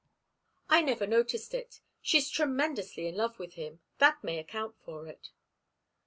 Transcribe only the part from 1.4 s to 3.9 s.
it. She's tremendously in love with him.